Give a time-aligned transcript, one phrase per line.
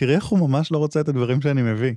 [0.00, 1.92] תראי איך הוא ממש לא רוצה את הדברים שאני מביא.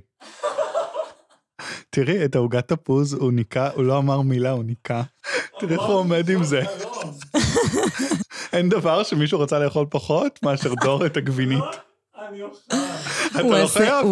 [1.90, 5.02] תראי, את העוגת תפוז הוא ניקה, הוא לא אמר מילה, הוא ניקה.
[5.60, 6.62] תראי איך הוא עומד עם זה.
[8.52, 11.64] אין דבר שמישהו רצה לאכול פחות מאשר דור את הגבינית.
[11.64, 13.54] עושה- חייב הוא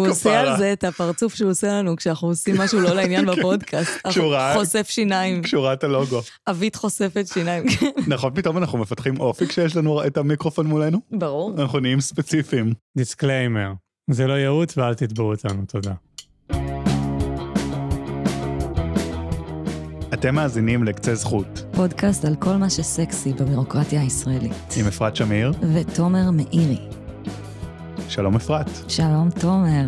[0.07, 0.57] עושה על.
[0.57, 4.07] זה את הפרצוף שהוא עושה לנו כשאנחנו עושים משהו לא לעניין בפודקאסט.
[4.07, 6.21] כשהוא ראה- חושף שיניים, כשהוא ראה את הלוגו.
[6.47, 7.63] אבית חושפת שיניים.
[8.07, 10.99] נכון, פתאום אנחנו מפתחים אופי כשיש לנו את המיקרופון מולנו?
[11.11, 11.53] ברור.
[11.57, 12.73] אנחנו נהיים ספציפיים.
[12.97, 13.71] דיסקליימר,
[14.11, 15.93] זה לא ייעוץ ואל תתבעו אותנו, תודה.
[20.13, 24.73] אתם מאזינים לקצה זכות, פודקאסט על כל מה שסקסי בבירוקרטיה הישראלית.
[24.79, 25.51] עם אפרת שמיר.
[25.73, 26.77] ותומר מאירי.
[28.09, 28.69] שלום אפרת.
[28.87, 29.85] שלום תומר.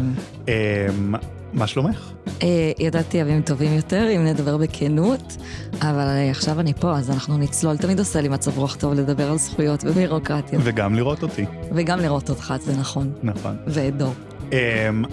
[0.47, 1.15] אמ,
[1.53, 2.11] מה שלומך?
[2.43, 5.37] אה, ידעתי ימים טובים יותר, אם נדבר בכנות,
[5.81, 7.77] אבל אה, עכשיו אני פה, אז אנחנו נצלול.
[7.77, 10.59] תמיד עושה לי מצב רוח טוב לדבר על זכויות ובירוקרטיה.
[10.63, 13.11] וגם לראות אותי, וגם לראות אותך, זה נכון.
[13.23, 13.55] נכון.
[13.67, 14.13] ואת דור.
[14.51, 14.57] אמ,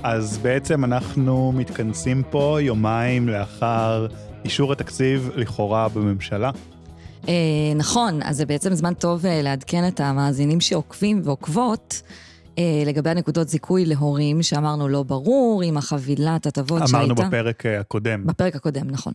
[0.03, 4.07] אז בעצם אנחנו מתכנסים פה יומיים לאחר
[4.45, 6.51] אישור התקציב לכאורה בממשלה.
[7.29, 7.35] אה,
[7.77, 12.03] נכון, אז זה בעצם זמן טוב אה, לעדכן את המאזינים שעוקבים ועוקבות.
[12.59, 16.97] אה, לגבי הנקודות זיכוי להורים, שאמרנו לא ברור, עם החבילת הטבות שהייתה.
[16.97, 18.27] אמרנו בפרק אה, הקודם.
[18.27, 19.13] בפרק הקודם, נכון.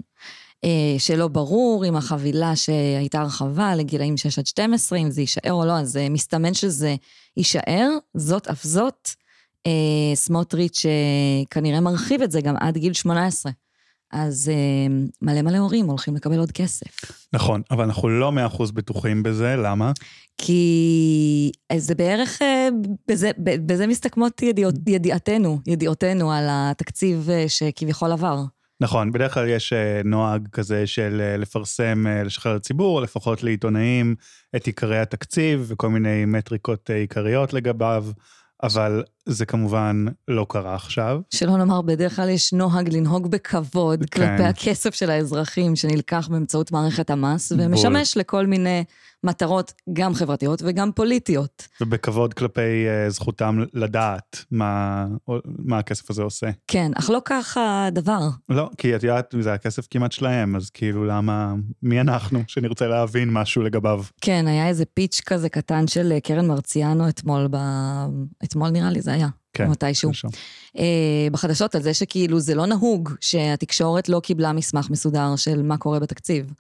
[0.64, 5.66] אה, שלא ברור עם החבילה שהייתה הרחבה לגילאים 6 עד 12, אם זה יישאר או
[5.66, 6.96] לא, אז אה, מסתמן שזה
[7.38, 7.90] יישאר.
[8.14, 9.10] זאת אף זאת,
[9.68, 13.52] אה, סמוטריץ' אה, כנראה מרחיב את זה גם עד גיל 18.
[14.12, 17.12] אז אה, מלא מלא הורים הולכים לקבל עוד כסף.
[17.34, 19.92] נכון, אבל אנחנו לא מאה אחוז בטוחים בזה, למה?
[20.38, 22.70] כי אה, זה בערך, אה,
[23.08, 28.44] בזה, בזה מסתכמות ידיעות, ידיעתנו, ידיעותינו על התקציב שכביכול עבר.
[28.82, 29.74] נכון, בדרך כלל יש
[30.06, 34.16] נוהג כזה של לפרסם, לשחרר לציבור, לפחות לעיתונאים,
[34.56, 38.06] את עיקרי התקציב וכל מיני מטריקות עיקריות לגביו,
[38.64, 41.20] אבל זה כמובן לא קרה עכשיו.
[41.30, 44.22] שלא נאמר, בדרך כלל יש נוהג לנהוג בכבוד כן.
[44.22, 47.66] כלפי הכסף של האזרחים שנלקח באמצעות מערכת המס, בול.
[47.66, 48.84] ומשמש לכל מיני
[49.28, 51.68] מטרות, גם חברתיות וגם פוליטיות.
[51.82, 55.06] ובכבוד כלפי אה, זכותם לדעת מה,
[55.46, 56.50] מה הכסף הזה עושה.
[56.68, 58.20] כן, אך לא כך הדבר.
[58.50, 63.30] לא, כי את יודעת, זה הכסף כמעט שלהם, אז כאילו למה, מי אנחנו שנרצה להבין
[63.30, 64.04] משהו לגביו?
[64.22, 67.58] כן, היה איזה פיץ' כזה קטן של אה, קרן מרציאנו אתמול, ב...
[68.44, 70.12] אתמול נראה לי זה היה, כן, מתישהו.
[70.78, 75.78] אה, בחדשות על זה שכאילו זה לא נהוג שהתקשורת לא קיבלה מסמך מסודר של מה
[75.78, 76.54] קורה בתקציב.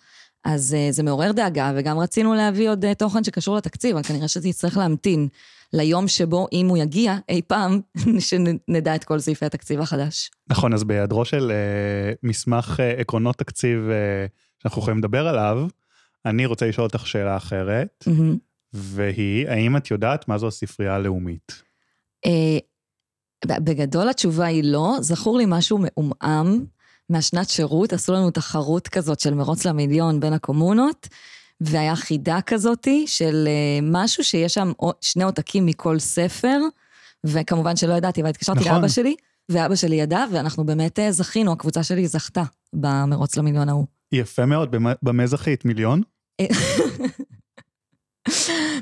[0.47, 4.27] אז אה, זה מעורר דאגה, וגם רצינו להביא עוד אה, תוכן שקשור לתקציב, אבל כנראה
[4.27, 5.27] שזה יצטרך להמתין
[5.73, 7.81] ליום שבו, אם הוא יגיע אי פעם,
[8.29, 10.31] שנדע את כל סעיפי התקציב החדש.
[10.49, 14.25] נכון, אז בהיעדרו של אה, מסמך אה, עקרונות תקציב אה,
[14.63, 15.67] שאנחנו יכולים לדבר עליו,
[16.25, 18.37] אני רוצה לשאול אותך שאלה אחרת, מהמם.
[18.73, 21.63] והיא, האם את יודעת מה זו הספרייה הלאומית?
[22.25, 22.57] אה,
[23.47, 26.65] ב- בגדול התשובה היא לא, זכור לי משהו מעומעם
[27.09, 31.07] מהשנת שירות, עשו לנו תחרות כזאת של מרוץ למיליון בין הקומונות,
[31.62, 36.59] והיה חידה כזאתי של אה, משהו שיש שם שני עותקים מכל ספר,
[37.23, 38.72] וכמובן שלא ידעתי, אבל התקשרתי נכון.
[38.75, 39.16] לאבא שלי,
[39.50, 43.85] ואבא שלי ידע, ואנחנו באמת אה, זכינו, הקבוצה שלי זכתה במרוץ למיליון ההוא.
[44.12, 45.66] יפה מאוד, במה- זכית?
[45.66, 46.01] מיליון?
[46.39, 46.45] אה,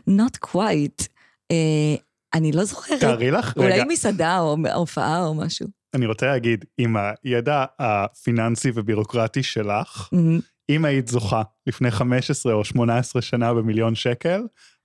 [0.09, 1.07] Not quite.
[1.52, 1.96] אה,
[2.34, 3.00] אני לא זוכרת.
[3.00, 5.68] תארי לך, רגע, אולי מסעדה או הופעה או משהו.
[5.95, 10.39] אני רוצה להגיד, עם הידע הפיננסי ובירוקרטי שלך, מהמם.
[10.69, 14.41] אם היית זוכה לפני 15 או 18 שנה במיליון שקל,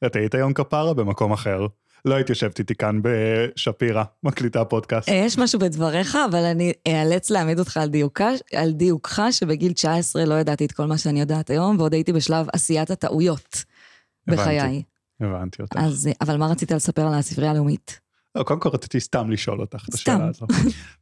[0.06, 1.66] את היית היום כפרה במקום אחר.
[2.04, 5.08] לא היית יושבת איתי כאן בשפירא, מקליטה פודקאסט.
[5.08, 10.24] אה, יש משהו בדבריך, אבל אני אאלץ להעמיד אותך על, דיוקה, על דיוקך, שבגיל 19
[10.24, 13.64] לא ידעתי את כל מה שאני יודעת היום, ועוד הייתי בשלב עשיית הטעויות
[14.26, 14.82] בחיי.
[15.20, 15.76] הבנתי אותך.
[15.76, 18.00] אז, אה, אבל מה רצית לספר על הספרייה הלאומית?
[18.34, 19.94] לא, קודם כל רציתי סתם לשאול אותך את.
[19.94, 20.46] השאלה הזו.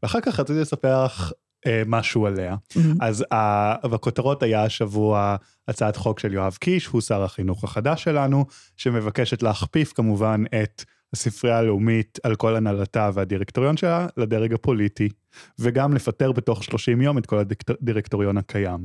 [0.02, 1.32] ואחר כך רציתי לספר לך
[1.66, 2.56] אה, משהו עליה.
[3.00, 5.36] אז ה- בכותרות היה השבוע
[5.68, 8.44] הצעת חוק של יואב קיש, הוא שר החינוך החדש שלנו,
[8.76, 15.08] שמבקשת להכפיף כמובן את הספרייה הלאומית על כל הנהלתה והדירקטוריון שלה לדרג הפוליטי,
[15.58, 18.80] וגם לפטר בתוך 30 יום את כל הדירקטוריון הקיים.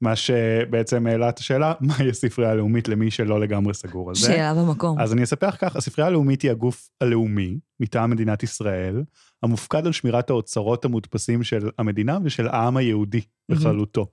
[0.00, 4.26] מה שבעצם העלה את השאלה, מהי הספרייה הלאומית למי שלא לגמרי סגור על זה.
[4.26, 5.00] שאלה במקום.
[5.00, 9.02] אז אני אספר כך, הספרייה הלאומית היא הגוף הלאומי מטעם מדינת ישראל,
[9.42, 14.06] המופקד על שמירת האוצרות המודפסים של המדינה ושל העם היהודי בכללותו.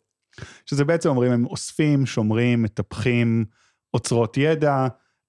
[0.66, 3.46] שזה בעצם אומרים, הם אוספים, שומרים, מטפחים
[3.94, 4.88] אוצרות ידע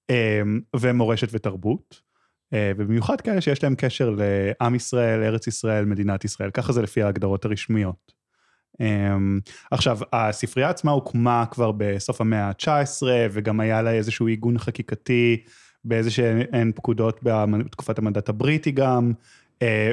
[0.09, 0.41] אה,
[0.75, 2.10] ומורשת ותרבות.
[2.53, 7.03] אה, ובמיוחד כאלה שיש להם קשר לעם ישראל, ארץ ישראל, מדינת ישראל, ככה זה לפי
[7.03, 8.21] ההגדרות הרשמיות.
[8.79, 9.39] אמ,
[9.71, 15.43] עכשיו, הספרייה עצמה הוקמה כבר בסוף המאה ה-19, וגם היה לה איזשהו עיגון חקיקתי
[15.85, 19.13] באיזה שהן פקודות בתקופת המנדט הבריטי גם,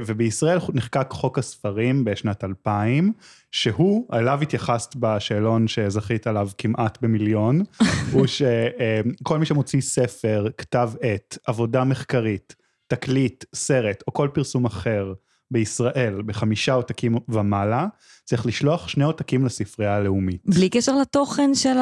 [0.07, 3.13] ובישראל נחקק חוק הספרים בשנת 2000,
[3.53, 7.63] שהוא, אליו התייחסת בשאלון שזכית עליו כמעט במיליון,
[8.13, 12.55] הוא שכל מי שמוציא ספר, כתב עת, עבודה מחקרית,
[12.87, 15.13] תקליט, סרט או כל פרסום אחר
[15.51, 17.87] בישראל בחמישה עותקים ומעלה,
[18.25, 20.43] צריך לשלוח שני עותקים לספרייה הלאומית.
[20.45, 21.77] בלי קשר לתוכן של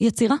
[0.00, 0.36] היצירה?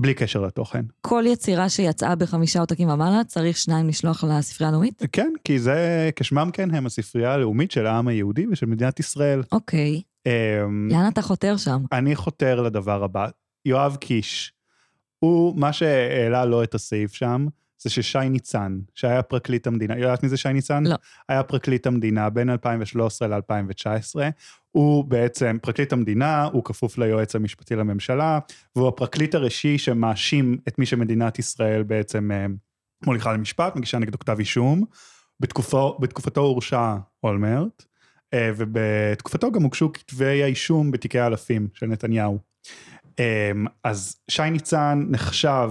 [0.00, 0.84] בלי קשר לתוכן.
[1.00, 5.02] כל יצירה שיצאה בחמישה עותקים ומעלה, צריך שניים לשלוח לספרייה הלאומית?
[5.12, 9.42] כן, כי זה, כשמם כן הם הספרייה הלאומית של העם היהודי ושל מדינת ישראל.
[9.52, 10.02] אוקיי.
[10.26, 11.82] אמ, לאן אתה חותר שם?
[11.92, 13.28] אני חותר לדבר הבא.
[13.64, 14.52] יואב קיש,
[15.18, 17.46] הוא, מה שהעלה לו את הסעיף שם,
[17.82, 20.86] זה ששי ניצן, שהיה פרקליט המדינה, יודעת מי זה שי ניצן?
[20.86, 20.96] לא.
[21.28, 24.20] היה פרקליט המדינה בין 2013 ל-2019.
[24.70, 28.38] הוא בעצם, פרקליט המדינה, הוא כפוף ליועץ המשפטי לממשלה,
[28.76, 32.46] והוא הפרקליט הראשי שמאשים את מי שמדינת ישראל בעצם אה,
[33.06, 34.84] מוליכה למשפט, מגישה נגדו כתב אישום.
[35.40, 37.84] בתקופו, בתקופתו הורשע אולמרט,
[38.34, 42.38] אה, ובתקופתו גם הוגשו כתבי האישום בתיקי האלפים של נתניהו.
[43.18, 43.50] אה,
[43.84, 45.70] אז שי ניצן נחשב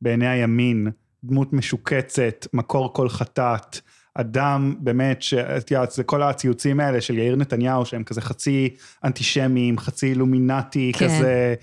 [0.00, 0.90] בעיני הימין
[1.26, 3.80] דמות משוקצת, מקור כל חטאת,
[4.14, 8.74] אדם באמת, שאת יודעת, זה כל הציוצים האלה של יאיר נתניהו, שהם כזה חצי
[9.04, 11.06] אנטישמיים, חצי אילומינטי, כן.
[11.06, 11.54] כזה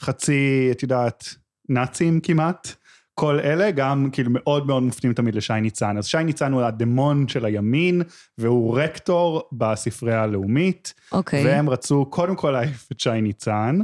[0.00, 1.34] חצי, את יודעת,
[1.68, 2.68] נאצים כמעט.
[3.14, 5.98] כל אלה גם כאילו מאוד מאוד מופנים תמיד לשי ניצן.
[5.98, 8.02] אז שי ניצן הוא הדמון של הימין,
[8.38, 11.46] והוא רקטור בספרייה הלאומית, אוקיי.
[11.46, 13.78] והם רצו קודם כל להעיף את שי ניצן,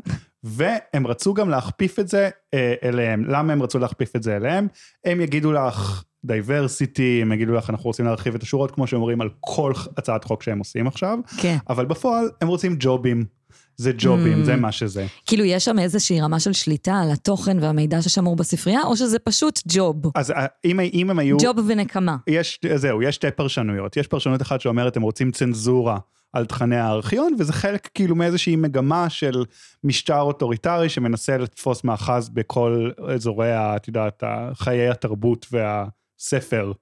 [0.45, 3.25] והם רצו גם להכפיף את זה אה, אליהם.
[3.25, 4.69] למה הם רצו להכפיף את זה אליהם?
[5.05, 9.29] הם יגידו לך diversity, הם יגידו לך אנחנו רוצים להרחיב את השורות, כמו שאומרים על
[9.41, 11.57] כל הצעת חוק שהם עושים עכשיו, כן.
[11.69, 13.38] אבל בפועל הם רוצים ג'ובים.
[13.79, 14.45] זה ג'ובים, Mm.
[14.45, 15.07] זה מה שזה.
[15.27, 19.61] כאילו, יש שם איזושהי רמה של שליטה על התוכן והמידע ששמור בספרייה, או שזה פשוט
[19.69, 19.97] ג'וב?
[20.15, 21.37] אז אה, אם, אם הם היו...
[21.43, 22.17] ג'וב ונקמה.
[22.27, 23.97] יש, זהו, יש שתי פרשנויות.
[23.97, 25.99] יש פרשנות אחת שאומרת, הם רוצים צנזורה
[26.33, 29.45] על תכני הארכיון, וזה חלק כאילו מאיזושהי מגמה של
[29.85, 34.23] משטר אוטוריטרי שמנסה לתפוס מאחז בכל אזורי, את יודעת,
[34.55, 36.73] חיי התרבות והספר.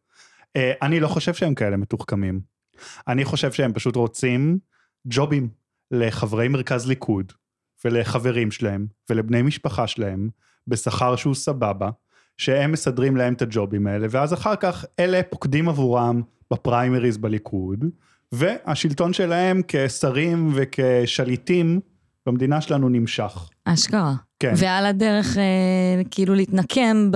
[0.56, 2.40] אה, אני לא חושב שהם כאלה מתוחכמים.
[3.08, 4.58] אני חושב שהם פשוט רוצים
[5.06, 5.48] ג'ובים
[5.90, 7.32] לחברי מרכז ליכוד,
[7.84, 10.28] ולחברים שלהם, ולבני משפחה שלהם,
[10.68, 11.90] בשכר שהוא סבבה,
[12.36, 16.22] שהם מסדרים להם את הג'ובים האלה, ואז אחר כך אלה פוקדים עבורם
[16.52, 17.84] בפריימריז בליכוד,
[18.32, 21.80] והשלטון שלהם כשרים וכשליטים
[22.26, 23.50] במדינה שלנו נמשך.
[23.64, 24.14] אשכרה.
[24.40, 24.52] כן.
[24.56, 27.10] ועל הדרך, אה, כאילו, להתנקם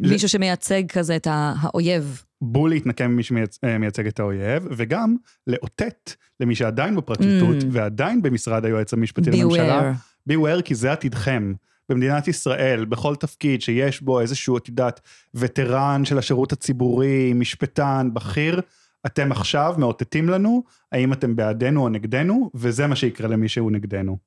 [0.00, 2.24] במישהו שמייצג כזה את האויב.
[2.42, 5.16] בול להתנקם ממי שמייצג את האויב, וגם
[5.46, 7.66] לאותת למי שעדיין בפרקליטות, Mm.
[7.70, 10.32] ועדיין במשרד היועץ המשפטי לממשלה, Beware.
[10.32, 11.52] beware כי זה עתידכם.
[11.88, 15.00] במדינת ישראל, בכל תפקיד שיש בו איזשהו, את יודעת,
[15.34, 18.60] וטרן של השירות הציבורי, משפטן, בכיר,
[19.06, 20.62] אתם עכשיו מאותתים לנו
[20.92, 24.18] האם אתם בעדנו או נגדנו, וזה מה שיקרה למי שהוא נגדנו.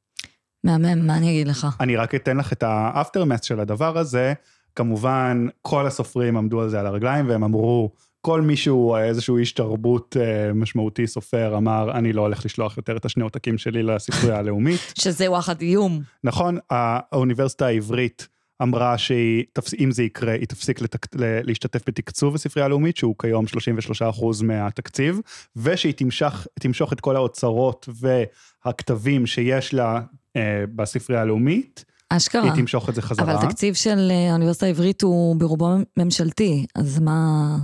[0.64, 1.68] מהמם, מה אני אגיד לך?
[1.80, 4.34] אני רק אתן לך את האפטרמס של הדבר הזה.
[4.76, 7.92] כמובן, כל הסופרים עמדו על זה על הרגליים, והם אמרו,
[8.22, 12.98] כל מי שהוא איזשהו איש תרבות אה, משמעותי, סופר, אמר, אני לא הולך לשלוח יותר
[12.98, 14.94] את השני עותקים שלי לספרייה הלאומית.
[15.00, 16.02] שזה וואחד איום.
[16.24, 18.28] נכון, האוניברסיטה העברית
[18.62, 21.08] אמרה שאם זה יקרה, היא תפסיק לתק...
[21.16, 23.46] להשתתף בתקצוב הספרייה הלאומית, שהוא כיום
[24.22, 25.20] 33% מהתקציב,
[25.56, 27.90] ושהיא תמשך, תמשוך את כל האוצרות
[28.66, 30.02] והכתבים שיש לה
[30.36, 32.44] אה, בספרייה הלאומית, אשכרה.
[32.44, 33.34] היא תמשוך את זה חזרה.
[33.34, 37.58] אבל התקציב של אה, האוניברסיטה העברית הוא ברובו ממשלתי, אז מה...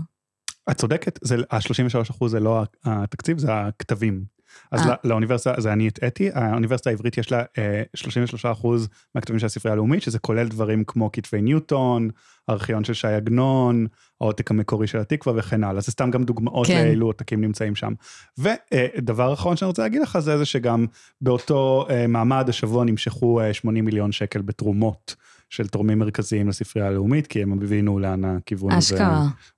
[0.71, 4.23] את צודקת, זה- ה-33% זה לא התקציב, זה הכתבים.
[4.71, 4.87] אז אה.
[4.87, 8.67] לא- לאוניברסיטה, זה אני הטעיתי, האוניברסיטה העברית יש לה אה, 33%
[9.15, 12.09] מהכתבים של הספרייה הלאומית, שזה כולל דברים כמו כתבי ניוטון,
[12.49, 13.87] ארכיון של ש"י עגנון,
[14.21, 15.81] העותק המקורי של התקווה וכן הלאה.
[15.81, 16.85] זה סתם גם דוגמאות כן.
[16.85, 17.93] לאילו עותקים נמצאים שם.
[18.37, 20.85] ודבר אחרון שאני רוצה להגיד לך זה זה שגם
[21.21, 25.15] באותו אה, מעמד השבוע נמשכו אה, 80 מיליון שקל בתרומות
[25.49, 29.03] של תורמים מרכזיים לספרייה הלאומית, כי הם הבינו לאן הכיוון הזה.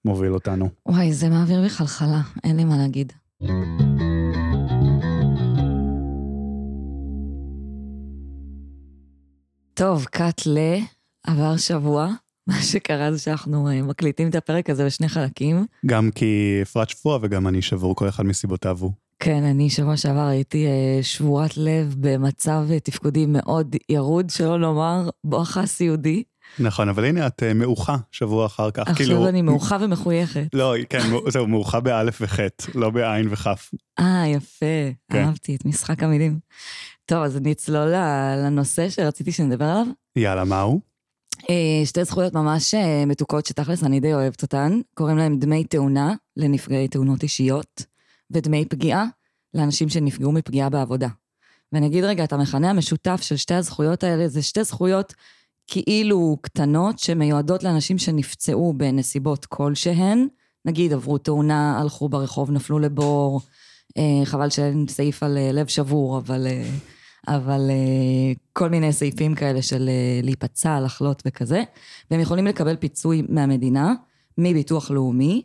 [0.06, 0.70] מוביל אותנו.
[0.86, 3.14] וואי, זה מעביר בי חלחלה, אין לי מה להגיד.
[9.74, 10.58] טוב, קאט ל...
[11.28, 12.08] עבר שבוע.
[12.50, 15.66] מה שקרה זה שאנחנו אה, מקליטים את הפרק הזה בשני חלקים.
[15.86, 18.92] גם כי אפרת שבוע וגם אני שבור, כל אחד מסיבותיו הוא.
[19.20, 25.10] כן, אני שבוע שעבר הייתי אה, שבורת לב במצב אה, תפקודי מאוד ירוד, שלא לומר
[25.24, 26.24] בואכה סיעודי.
[26.60, 28.80] נכון, אבל הנה את אה, מעוכה שבוע אחר כך.
[28.80, 30.48] עכשיו כאילו- אני מעוכה ומחויכת.
[30.54, 33.72] לא, כן, זהו, מעוכה באלף וחטא, לא בעין וכף.
[34.00, 34.66] אה, יפה,
[35.12, 35.24] כן.
[35.24, 36.40] אהבתי את משחק המילים.
[37.06, 37.94] טוב, אז נצלול
[38.38, 39.86] לנושא שרציתי שנדבר עליו.
[40.16, 40.82] יאללה, מה הוא?
[41.50, 46.14] אה, שתי זכויות ממש אה, מתוקות שתכלס אני די אוהבת אותן, קוראים להם דמי תאונה
[46.38, 47.86] לנפגעי תאונות אישיות,
[48.32, 49.06] ודמי פגיעה
[49.54, 51.08] לאנשים שנפגעו מפגיעה בעבודה.
[51.72, 55.14] ואני אגיד רגע, את המכנה המשותף של שתי הזכויות האלה, זה שתי זכויות
[55.68, 60.28] כאילו קטנות שמיועדות לאנשים שנפצעו בנסיבות כלשהן,
[60.66, 63.42] נגיד עברו תאונה, הלכו ברחוב, נפלו לבור,
[63.98, 66.70] אה, חבל שאין סעיף על אה, לב שבור, אבל, אה,
[67.28, 67.72] אבל
[68.54, 69.90] כל מיני סעיפים כאלה של
[70.24, 71.64] להיפצע, לחלות וכזה,
[72.12, 73.94] והם יכולים לקבל פיצוי מהמדינה,
[74.38, 75.42] מביטוח לאומי,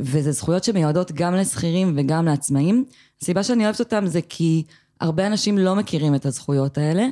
[0.00, 2.84] וזה זכויות שמיועדות גם לשכירים וגם לעצמאים.
[3.22, 4.62] הסיבה שאני אוהבת אותם זה כי
[5.00, 7.06] הרבה אנשים לא מכירים את הזכויות האלה,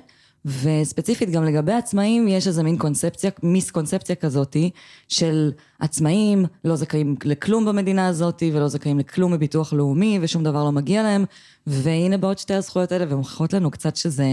[0.49, 4.71] וספציפית גם לגבי עצמאים יש איזה מין קונספציה, מיסקונספציה כזאתי
[5.09, 10.73] של עצמאים לא זכאים לכלום במדינה הזאתי ולא זכאים לכלום מביטוח לאומי ושום דבר לא
[10.73, 11.25] מגיע להם
[11.67, 14.27] והנה באות שתי הזכויות האלה ומוכיחות לנו קצת שזה,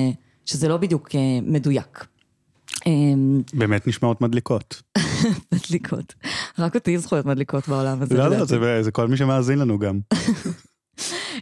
[0.46, 2.06] שזה לא בדיוק אה, מדויק.
[2.86, 4.82] אמ, באמת נשמעות מדליקות.
[5.54, 6.14] מדליקות.
[6.60, 8.18] רק אותי זכויות מדליקות בעולם הזה.
[8.18, 8.46] לא, לא.
[8.46, 10.00] זה זה כל מי שמאזין לנו גם.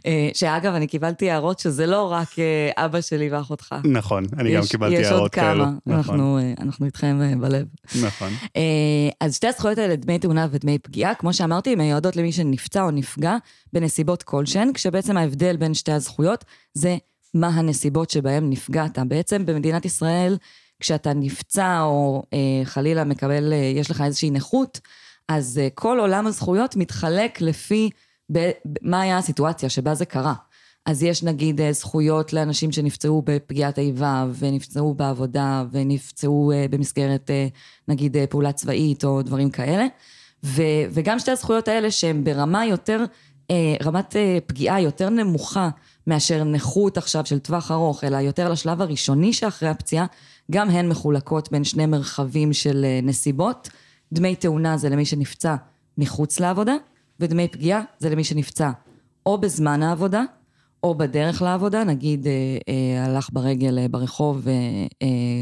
[0.06, 3.74] אה, שאגב, אני קיבלתי הערות שזה לא רק אה, אבא שלי ואחותך.
[3.84, 5.64] נכון, אני גם יש- קיבלתי יש עוד הערות כאלו.
[5.64, 7.66] כמה, נכון, אנחנו, אה, אנחנו איתכם בלב.
[8.02, 8.28] נכון.
[9.20, 12.90] אז שתי הזכויות האלה, דמי תאונה ודמי פגיעה, כמו שאמרתי, הן מיועדות למי שנפצע או
[12.90, 13.36] נפגע
[13.72, 16.44] בנסיבות כלשהן, כשבעצם ההבדל בין שתי הזכויות
[16.74, 16.96] זה
[17.34, 18.98] מה הנסיבות שבהן נפגעת.
[19.08, 20.36] בעצם במדינת ישראל,
[20.80, 24.80] כשאתה נפצע או אה, חלילה מקבל, אה, יש לך איזושהי נכות,
[25.28, 27.90] אז אה, כל עולם הזכויות מתחלק לפי
[28.32, 28.50] ב,
[28.82, 30.34] מה היה הסיטואציה שבה זה קרה.
[30.86, 37.46] אז יש נגיד אה, זכויות לאנשים שנפצעו בפגיעת איבה ונפצעו בעבודה ונפצעו אה, במסגרת אה,
[37.88, 39.86] נגיד פעולה צבאית או דברים כאלה.
[40.44, 43.04] ו, וגם שתי הזכויות האלה שהן ברמה יותר,
[43.82, 44.16] רמת
[44.46, 45.68] פגיעה יותר נמוכה
[46.06, 50.06] מאשר נכות עכשיו של טווח ארוך, אלא יותר לשלב הראשוני שאחרי הפציעה,
[50.50, 53.68] גם הן מחולקות בין שני מרחבים של נסיבות.
[54.12, 55.54] דמי תאונה זה למי שנפצע
[55.98, 56.74] מחוץ לעבודה,
[57.20, 58.70] ודמי פגיעה זה למי שנפצע
[59.26, 60.22] או בזמן העבודה,
[60.82, 62.32] או בדרך לעבודה, נגיד אה,
[62.68, 64.46] אה, הלך ברגל אה, ברחוב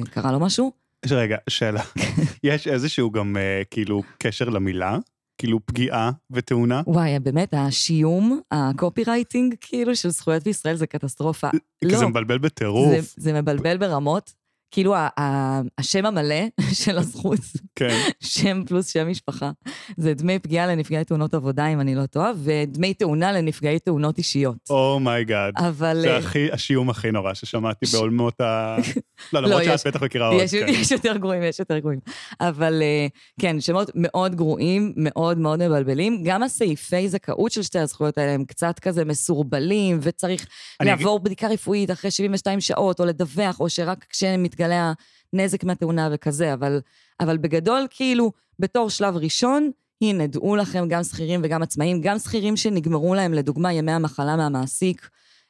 [0.04, 0.72] וקרה לו משהו.
[1.10, 1.82] רגע, שאלה.
[2.44, 4.98] יש איזשהו גם אה, כאילו קשר למילה?
[5.38, 6.82] כאילו פגיעה ותאונה?
[6.86, 11.50] וואי, באמת, השיום, הקופירייטינג, כאילו, של זכויות בישראל זה קטסטרופה.
[11.50, 12.88] כי לא, זה מבלבל בטירוף.
[12.90, 14.32] זה, זה מבלבל ברמות.
[14.70, 16.44] כאילו, ה- ה- השם המלא
[16.82, 17.40] של הזכות,
[17.76, 17.98] כן.
[18.20, 19.50] שם פלוס שם משפחה,
[19.96, 24.56] זה דמי פגיעה לנפגעי תאונות עבודה, אם אני לא טועה, ודמי תאונה לנפגעי תאונות אישיות.
[24.70, 25.52] Oh my God.
[25.56, 25.98] אבל...
[26.00, 28.76] זה אה, הכי, השיום הכי נורא ששמעתי ש- בעולמות ה...
[29.32, 30.40] לא, לא, למרות שאת בטח מכירה עוד.
[30.42, 30.66] יש, כן.
[30.68, 32.00] יש יותר גרועים, יש יותר גרועים.
[32.40, 33.06] אבל אה,
[33.40, 36.22] כן, שמות מאוד גרועים, מאוד מאוד מבלבלים.
[36.24, 40.46] גם הסעיפי זכאות של שתי הזכויות האלה הם קצת כזה מסורבלים, וצריך
[40.80, 44.92] אני אגיד- לעבור בדיקה רפואית אחרי 72 שעות, או לדווח, או שרק כשמתגלה
[45.34, 46.80] הנזק מהתאונה וכזה, אבל,
[47.20, 49.70] אבל בגדול, כאילו, בתור שלב ראשון,
[50.02, 55.08] הנה, דעו לכם, גם שכירים וגם עצמאים, גם שכירים שנגמרו להם, לדוגמה, ימי המחלה מהמעסיק.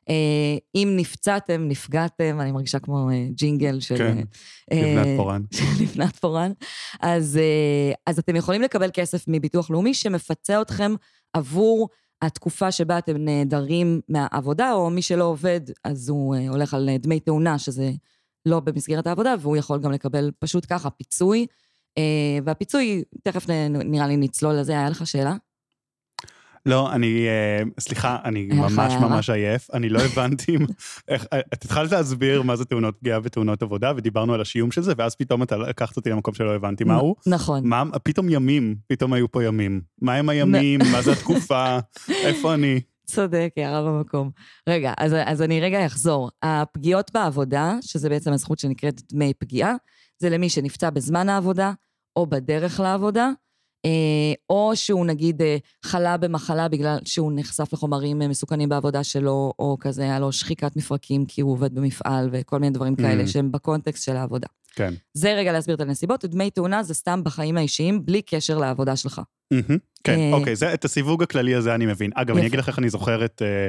[0.08, 0.14] אה,
[0.74, 3.96] אם נפצעתם, נפגעתם, אני מרגישה כמו אה, ג'ינגל של...
[3.96, 4.18] כן,
[4.72, 5.42] אה, לבנת פורן.
[5.56, 6.52] של לבנת פורן.
[7.00, 10.94] אז, אה, אז אתם יכולים לקבל כסף מביטוח לאומי שמפצה אתכם
[11.32, 11.88] עבור
[12.22, 16.98] התקופה שבה אתם נעדרים מהעבודה, או מי שלא עובד, אז הוא אה, הולך על אה,
[16.98, 17.90] דמי תאונה, שזה
[18.46, 21.46] לא במסגרת העבודה, והוא יכול גם לקבל פשוט ככה פיצוי.
[21.98, 25.34] אה, והפיצוי, תכף נראה לי נצלול לזה, היה לך שאלה?
[26.66, 28.94] לא, אני, אה, סליחה, אני ממש?
[29.00, 29.70] ממש עייף.
[29.74, 30.56] אני לא הבנתי
[31.08, 34.82] איך, אה, את התחלת להסביר מה זה תאונות פגיעה ותאונות עבודה, ודיברנו על השיום של
[34.82, 37.14] זה, ואז פתאום אתה לקחת אותי למקום שלא הבנתי מהו.
[37.26, 37.66] נכון.
[37.66, 39.80] מה, פתאום ימים, פתאום היו פה ימים.
[40.02, 41.78] מה הם הימים, מה זה התקופה,
[42.26, 42.80] איפה אני?
[43.06, 44.30] צודק, הערה במקום.
[44.68, 46.30] רגע, אז, אז אני רגע אחזור.
[46.42, 49.74] הפגיעות בעבודה, שזה בעצם הזכות שנקראת דמי פגיעה,
[50.18, 51.72] זה למי שנפצע בזמן העבודה
[52.16, 53.30] או בדרך לעבודה,
[53.84, 59.52] אה, או שהוא נגיד אה, חלה במחלה בגלל שהוא נחשף לחומרים אה, מסוכנים בעבודה שלו,
[59.58, 63.26] או כזה היה לו שחיקת מפרקים כי הוא עובד במפעל וכל מיני דברים כאלה Mm.
[63.26, 64.46] שהם בקונטקסט של העבודה.
[64.76, 64.94] כן.
[65.14, 69.20] זה רגע להסביר את הנסיבות, ודמי תאונה זה סתם בחיים האישיים, בלי קשר לעבודה שלך.
[70.04, 72.10] כן, אה, אוקיי, זה, את הסיווג הכללי הזה אני מבין.
[72.14, 72.46] אגב, אני.
[72.46, 73.42] אגיד לך איך אני זוכר את...
[73.42, 73.68] אה,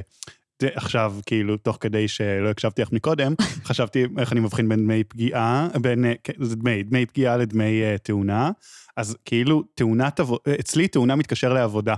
[0.75, 3.33] עכשיו, כאילו, תוך כדי שלא הקשבתי לך מקודם,
[3.67, 7.81] חשבתי איך אני מבחין בין דמי פגיעה, בין, אה, כן, זה דמי, דמי פגיעה לדמי
[7.83, 8.51] אה, תאונה.
[8.98, 11.95] אז כאילו, תאונת עבודה, אצלי תאונה מתקשר לעבודה.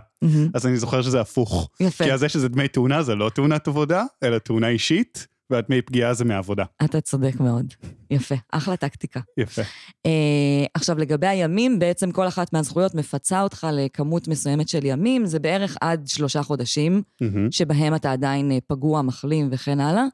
[0.53, 1.69] אז אני זוכר שזה הפוך.
[1.79, 2.03] יפה.
[2.03, 6.25] כי זה שזה דמי תאונה זה לא תאונת עבודה, אלא תאונה אישית, והדמי פגיעה זה
[6.25, 6.63] מעבודה.
[6.85, 7.73] אתה צודק מאוד.
[8.11, 9.19] יפה, אחלה טקטיקה.
[9.37, 9.61] יפה.
[9.61, 15.39] Uh, עכשיו, לגבי הימים, בעצם כל אחת מהזכויות מפצה אותך לכמות מסוימת של ימים, זה
[15.39, 17.51] בערך עד שלושה חודשים, מהמם.
[17.51, 20.05] שבהם אתה עדיין אה, פגוע, מחלים וכן הלאה.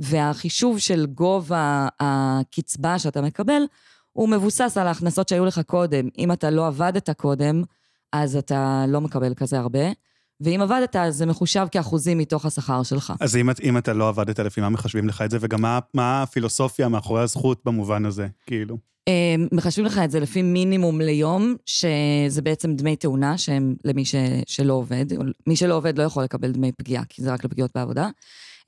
[0.00, 3.62] והחישוב של גובה הקצבה שאתה מקבל,
[4.12, 6.08] הוא מבוסס על ההכנסות שהיו לך קודם.
[6.18, 7.62] אם אתה לא עבדת קודם,
[8.12, 9.84] אז אתה לא מקבל כזה הרבה.
[10.44, 13.12] ואם עבדת, אז זה מחושב כאחוזים מתוך השכר שלך.
[13.20, 16.22] אז אם, אם אתה לא עבדת, לפי מה מחשבים לך את זה, וגם מה, מה
[16.22, 18.78] הפילוסופיה מאחורי הזכות במובן הזה, כאילו?
[19.08, 24.14] אה, מחשבים לך את זה לפי מינימום ליום, שזה בעצם דמי תאונה, שהם למי ש,
[24.46, 25.06] שלא עובד.
[25.46, 28.08] מי שלא עובד לא יכול לקבל דמי פגיעה, כי זה רק לפגיעות בעבודה.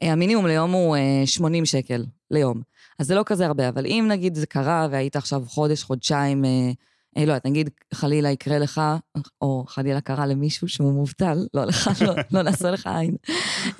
[0.02, 2.60] אה, המינימום ליום הוא 80 שקל ליום.
[2.98, 6.70] אז זה לא כזה הרבה, אבל אם נגיד זה קרה והיית עכשיו חודש, חודשיים, אה,
[7.16, 8.80] לא יודעת, נגיד חלילה יקרה לך,
[9.40, 13.16] או חלילה קרה למישהו שהוא מובטל, לא לך, לא, לא נעשה לך עין.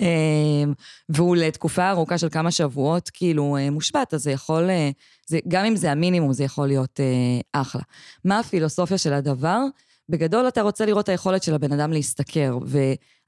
[0.01, 0.71] אה,
[1.09, 4.89] והוא לתקופה ארוכה של כמה שבועות, כאילו, אה, מושבת, אז זה יכול, אה,
[5.27, 7.81] זה, גם אם זה המינימום, זה יכול להיות אה, אחלה.
[8.25, 9.59] מה הפילוסופיה של הדבר?
[10.09, 12.57] בגדול אתה רוצה לראות את היכולת של הבן אדם להשתכר,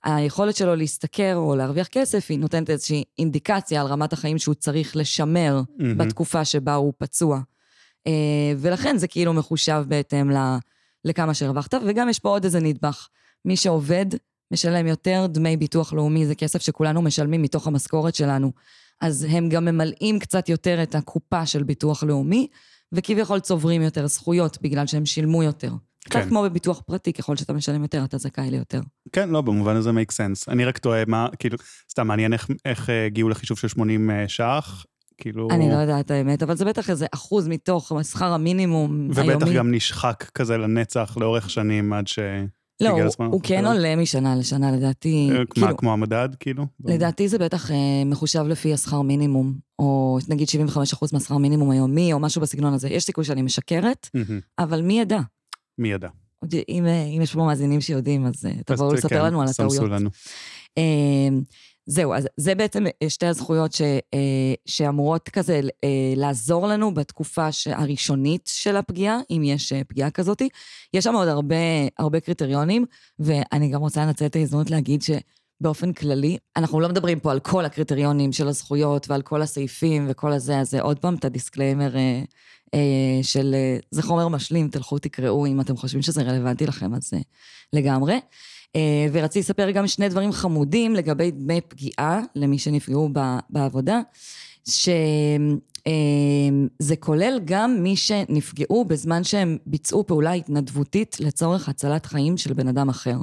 [0.06, 4.96] והיכולת שלו להשתכר או להרוויח כסף, היא נותנת איזושהי אינדיקציה על רמת החיים שהוא צריך
[4.96, 5.84] לשמר mm-hmm.
[5.98, 7.40] בתקופה שבה הוא פצוע.
[8.08, 10.32] אה, ולכן זה כאילו מחושב בהתאם
[11.06, 13.08] לכמה שהרווחת, וגם יש פה עוד איזה נדבך.
[13.46, 14.06] מי שעובד,
[14.52, 18.52] משלם יותר דמי ביטוח לאומי, זה כסף שכולנו משלמים מתוך המשכורת שלנו.
[19.02, 22.48] אז הם גם ממלאים קצת יותר את הקופה של ביטוח לאומי,
[22.92, 25.70] וכביכול צוברים יותר זכויות בגלל שהם שילמו יותר.
[25.70, 26.20] כן.
[26.20, 28.82] קצת כמו בביטוח פרטי, ככל שאתה משלם יותר, אתה זכאי ליותר.
[29.12, 30.52] כן, לא, במובן הזה make sense.
[30.52, 31.58] אני רק תוהה מה, כאילו,
[31.92, 34.86] סתם מעניין איך, איך הגיעו לחישוב של 80 אה, ש"ח,
[35.18, 35.48] כאילו...
[35.52, 39.36] אני לא יודעת האמת, אבל זה בטח איזה אחוז מתוך שכר המינימום ובטח היומי.
[39.36, 42.20] ובטח גם נשחק כזה לנצח לאורך שנים עד ש...
[42.82, 45.30] לא, הוא, הוא כן עולה משנה לשנה, לדעתי.
[45.32, 46.66] מה, כאילו, כמו המדד, כאילו?
[46.86, 52.20] לדעתי זה בטח אה, מחושב לפי השכר מינימום, או נגיד 75% מהשכר מינימום היומי, או
[52.20, 52.90] משהו בסגנון הזה.
[52.90, 54.10] יש סיכוי שאני משקרת,
[54.60, 55.20] אבל מי ידע?
[55.78, 56.08] מי ידע?
[56.70, 59.74] אם, אה, אם יש פה מאזינים שיודעים, אז אה, תבואו לספר כן, לנו על הטעויות.
[59.74, 60.10] סמסו לנו.
[60.78, 61.38] אה,
[61.86, 63.82] זהו, אז זה בעצם שתי הזכויות ש,
[64.66, 65.62] שאמורות כזה
[66.16, 70.42] לעזור לנו בתקופה הראשונית של הפגיעה, אם יש פגיעה כזאת.
[70.94, 71.56] יש שם עוד הרבה,
[72.00, 72.86] הרבה קריטריונים,
[73.20, 77.66] ואני גם רוצה לנצל את ההזדמנות להגיד שבאופן כללי, אנחנו לא מדברים פה על כל
[77.66, 81.96] הקריטריונים של הזכויות ועל כל הסעיפים וכל הזה, אז עוד פעם את ה disclaimer
[82.74, 87.14] אה, של אה, זה חומר משלים, תלכו תקראו אם אתם חושבים שזה רלוונטי לכם, אז
[87.14, 87.20] אה,
[87.74, 88.20] לגמרי.
[89.12, 93.10] ורציתי לספר גם שני דברים חמודים לגבי דמי פגיעה למי שנפגעו
[93.50, 94.02] בעבודה,
[94.66, 94.96] שזה
[97.00, 102.90] כולל גם מי שנפגעו בזמן שהם ביצעו פעולה התנדבותית לצורך הצלת חיים של בן אדם
[102.90, 103.18] אחר.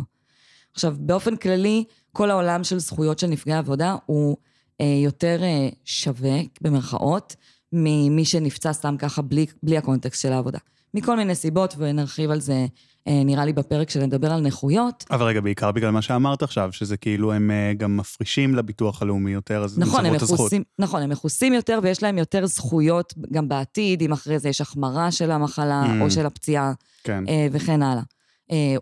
[0.72, 4.36] עכשיו, באופן כללי, כל העולם של זכויות של נפגעי עבודה הוא
[4.80, 5.42] יותר
[5.84, 7.36] שווה, במרכאות,
[7.72, 10.58] ממי שנפצע סתם ככה בלי, בלי הקונטקסט של העבודה.
[10.94, 12.66] מכל מיני סיבות, ונרחיב על זה אה,
[13.06, 15.04] נראה לי בפרק שנדבר על נכויות.
[15.10, 19.30] אבל רגע, בעיקר בגלל מה שאמרת עכשיו, שזה כאילו הם אה, גם מפרישים לביטוח הלאומי
[19.30, 24.02] יותר, אז נכון, הם מכוסים, נכון, הם מכוסים יותר ויש להם יותר זכויות גם בעתיד,
[24.02, 26.02] אם אחרי זה יש החמרה של המחלה mm.
[26.02, 26.72] או של הפציעה,
[27.04, 27.24] כן.
[27.28, 28.02] אה, וכן הלאה.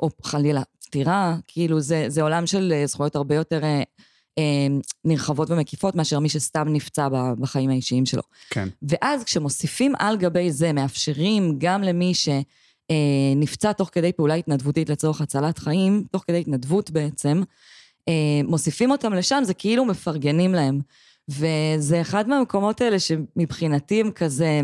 [0.03, 3.65] או חלילה, פטירה, כאילו זה, זה עולם של זכויות הרבה יותר
[4.39, 4.67] אה,
[5.05, 7.09] נרחבות ומקיפות מאשר מי שסתם נפצע
[7.39, 8.23] בחיים האישיים שלו.
[8.51, 8.69] כן.
[8.83, 15.21] ואז כשמוסיפים על גבי זה, מאפשרים גם למי שנפצע אה, תוך כדי פעולה התנדבותית לצורך
[15.21, 17.43] הצלת חיים, תוך כדי התנדבות בעצם,
[18.09, 20.81] אה, מוסיפים אותם לשם, זה כאילו מפרגנים להם.
[21.29, 24.61] וזה אחד מהמקומות האלה שמבחינתי הם כזה...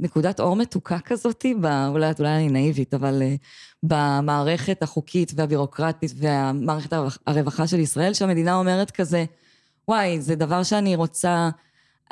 [0.00, 1.46] נקודת אור מתוקה כזאת,
[1.88, 3.46] אולי, אולי אני נאיבית, אבל uh,
[3.82, 6.92] במערכת החוקית והבירוקרטית והמערכת
[7.26, 9.24] הרווחה של ישראל, שהמדינה אומרת כזה,
[9.88, 11.50] וואי, זה דבר שאני רוצה,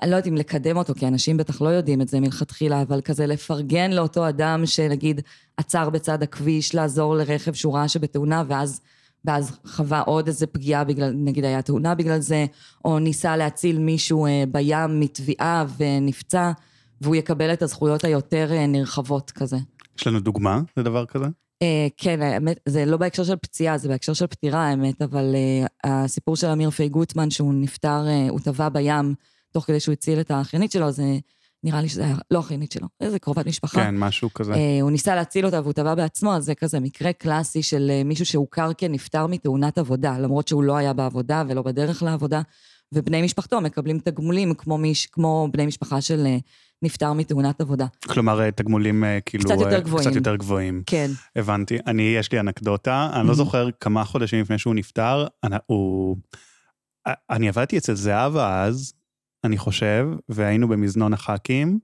[0.03, 3.01] אני לא יודעת אם לקדם אותו, כי אנשים בטח לא יודעים את זה מלכתחילה, אבל
[3.01, 5.21] כזה לפרגן לאותו אדם שנגיד
[5.57, 8.81] עצר בצד הכביש, לעזור לרכב שהוא ראה שבתאונה, ואז...
[9.27, 12.47] ואז חווה עוד איזה פגיעה בגלל, נגיד היה תאונה בגלל זה,
[12.85, 16.53] או ניסה להציל מישהו אה, בים מתביעה ונפצע.
[17.01, 19.57] והוא יקבל את הזכויות היותר אה, נרחבות כזה.
[19.99, 21.27] יש לנו דוגמה לדבר כזה?
[21.27, 25.69] Uh, כן, האמת, זה לא בהקשר של פציעה, זה בהקשר של פטירה, האמת, אבל uh,
[25.85, 29.15] הסיפור של אמיר פי גוטמן, שהוא נפטר, uh, הוא טבע בים,
[29.55, 31.03] תוך כדי שהוא הציל את האחיינית שלו, זה
[31.65, 33.85] נראה לי שזה היה לא אחיינית שלו, איזה קרובת משפחה.
[33.85, 34.53] כן, משהו כזה.
[34.55, 38.05] Uh, הוא ניסה להציל אותה והוא טבע בעצמו, אז זה כזה מקרה קלאסי של uh,
[38.05, 42.43] מישהו שהוכר כנפטר מתאונת עבודה, למרות שהוא לא היה בעבודה ולא בדרך לעבודה,
[42.95, 46.43] ובני משפחתו מקבלים תגמולים כמו, מיש, כמו בני משפחה של uh,
[46.83, 47.87] נפטר מתאונת עבודה.
[48.09, 49.45] כלומר, אה, תגמולים אה, כאילו...
[49.45, 50.07] קצת יותר גבוהים.
[50.07, 50.83] קצת יותר גבוהים.
[50.87, 51.11] כן.
[51.37, 51.79] הבנתי.
[51.87, 53.35] אני, יש לי אנקדוטה, אני לא.
[53.35, 56.17] זוכר כמה חודשים לפני שהוא נפטר, אני, הוא...
[57.31, 58.93] אני עבדתי אצל זהבה אז,
[59.45, 61.79] אני חושב, והיינו במזנון הח"כים,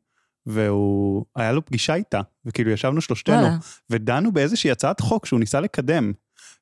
[0.46, 3.46] והוא, היה לו פגישה איתה, וכאילו ישבנו שלושתנו,
[3.90, 6.12] ודנו באיזושהי הצעת חוק שהוא ניסה לקדם.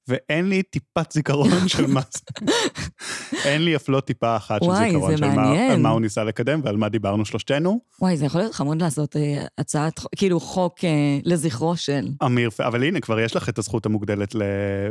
[0.08, 2.50] ואין לי טיפת זיכרון של מה זה.
[3.44, 5.72] אין לי אף לא טיפה אחת של וואי, זיכרון של מה.
[5.72, 7.80] על מה הוא ניסה לקדם ועל מה דיברנו שלושתנו.
[8.00, 10.90] וואי, זה יכול להיות חמוד לעשות אה, הצעת, כאילו חוק אה,
[11.24, 12.08] לזכרו של.
[12.24, 14.42] אמיר, אבל הנה, כבר יש לך את הזכות המוגדלת ל...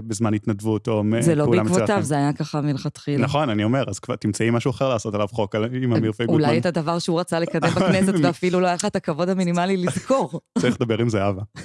[0.07, 1.99] בזמן התנדבות או זה לא פעולה בעקבותיו.
[2.03, 3.23] זה היה ככה מלכתחילה.
[3.23, 6.43] נכון, אני אומר, אז כבר תמצאי משהו אחר לעשות עליו חוק על- עם אמיר פייגוטמן.
[6.45, 10.41] אולי את הדבר שהוא רצה לקדם בכנסת, ואפילו לא היה לך את הכבוד המינימלי לזכור.
[10.59, 11.41] צריך לדבר עם זהבה.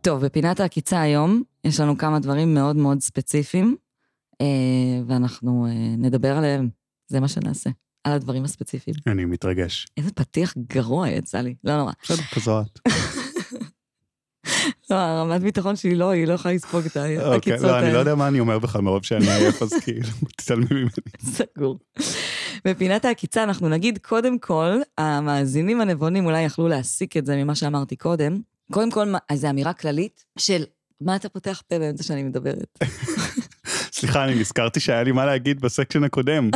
[0.00, 3.76] טוב, בפינת העקיצה היום, יש לנו כמה דברים מאוד מאוד ספציפיים,
[4.40, 4.46] אה,
[5.06, 6.68] ואנחנו אה, נדבר עליהם,
[7.08, 7.70] זה מה שנעשה,
[8.04, 8.96] על הדברים הספציפיים.
[9.06, 9.86] אני מתרגש.
[9.96, 11.92] איזה פתיח גרוע יצא לי, לא נורא.
[12.02, 12.78] בסדר, כזו את.
[14.90, 17.86] לא, הרמת ביטחון שלי לא, היא לא יכולה לספוג את אוקיי, העקיצות לא, אני לא
[17.86, 17.98] האלה.
[17.98, 20.08] יודע מה אני אומר בכלל מרוב שאני עייף, אז כאילו,
[20.38, 20.88] תתעלמי ממני.
[21.20, 21.78] סגור.
[22.64, 27.96] בפינת העקיצה אנחנו נגיד, קודם כל, המאזינים הנבונים אולי יכלו להסיק את זה ממה שאמרתי
[27.96, 28.40] קודם.
[28.72, 30.64] קודם כל, אז זו אמירה כללית של
[31.00, 32.78] מה אתה פותח פה באמצע שאני מדברת.
[33.92, 36.50] סליחה, אני נזכרתי שהיה לי מה להגיד בסקשן הקודם.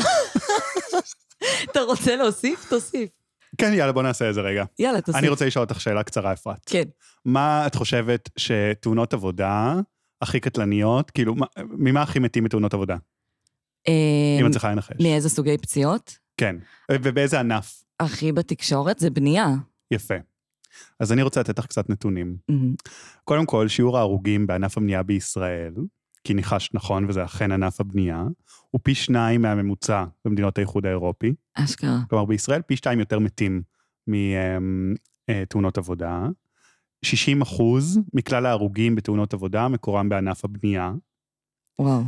[1.71, 2.67] אתה רוצה להוסיף?
[2.71, 3.11] תוסיף.
[3.59, 4.65] כן, יאללה, בוא נעשה את זה רגע.
[4.79, 5.19] יאללה, תוסיף.
[5.19, 6.61] אני רוצה לשאול אותך שאלה קצרה, אפרת.
[6.67, 6.83] כן.
[7.25, 9.75] מה את חושבת שתאונות עבודה
[10.23, 11.47] הכי קטלניות, כאילו, מה-
[11.79, 12.97] ממה הכי מתים בתאונות עבודה?
[13.89, 14.97] אם את צריכה לנחש.
[15.03, 16.19] מאיזה סוגי פציעות?
[16.37, 16.57] כן.
[16.93, 17.85] ובאיזה ענף?
[18.01, 19.47] הכי בתקשורת זה בנייה.
[19.91, 20.15] יפה.
[21.01, 22.37] אז אני רוצה לתת לך קצת נתונים.
[22.49, 22.75] מהמם.
[23.25, 25.75] קודם כל, שיעור ההרוגים בענף הבנייה בישראל,
[26.25, 28.25] כי ניחשת נכון וזה אכן ענף הבנייה,
[28.71, 31.35] הוא פי שניים מהממוצע במדינות האיחוד האירופי.
[31.55, 31.99] אשכרה.
[32.11, 33.63] כלומר, בישראל פי שתיים יותר מתים
[34.09, 36.27] מתאונות עבודה.
[37.05, 40.93] 60 אחוז מכלל ההרוגים בתאונות עבודה מקורם בענף הבנייה.
[41.79, 42.03] וואו.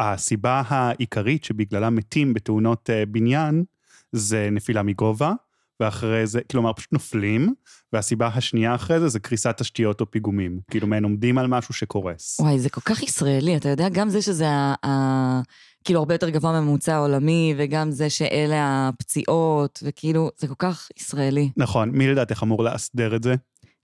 [0.00, 3.64] והסיבה העיקרית שבגללה מתים בתאונות אה, בניין
[4.12, 5.32] זה נפילה מגובה,
[5.80, 7.54] ואחרי זה, כלומר פשוט נופלים,
[7.92, 10.60] והסיבה השנייה אחרי זה זה קריסת תשתיות או פיגומים.
[10.70, 12.40] כאילו מעין עומדים על משהו שקורס.
[12.40, 14.74] וואי, זה כל כך ישראלי, אתה יודע, גם זה שזה ה...
[14.86, 15.40] ה...
[15.84, 21.50] כאילו הרבה יותר גבוה מהממוצע העולמי, וגם זה שאלה הפציעות, וכאילו, זה כל כך ישראלי.
[21.56, 23.34] נכון, מי לדעתך אמור לאסדר את זה?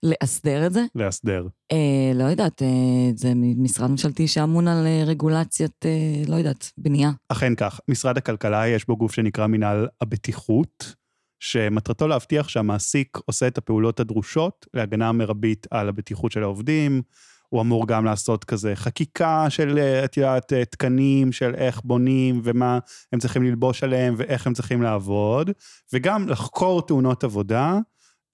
[0.03, 0.85] לאסדר את זה?
[0.95, 1.47] לאסדר.
[1.71, 2.67] אה, לא יודעת, אה,
[3.15, 7.11] זה משרד ממשלתי שאמון על אה, רגולציית, אה, לא יודעת, בנייה.
[7.29, 10.95] אכן כך, משרד הכלכלה יש בו גוף שנקרא מינהל הבטיחות,
[11.41, 17.01] שמטרתו להבטיח שהמעסיק עושה את הפעולות הדרושות להגנה מרבית על הבטיחות של העובדים.
[17.49, 22.41] הוא אמור גם לעשות כזה חקיקה של, אה, את יודעת, אה, תקנים של איך בונים
[22.43, 22.79] ומה
[23.13, 25.49] הם צריכים ללבוש עליהם ואיך הם צריכים לעבוד,
[25.93, 27.79] וגם לחקור תאונות עבודה,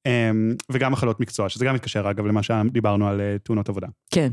[0.06, 4.32] אמ, וגם מחלות מקצוע, שזה גם מתקשר אגב למה שדיברנו על אה, תאונות עבודה, כן,